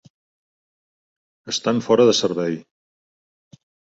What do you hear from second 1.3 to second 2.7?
"Estan" fora de servei!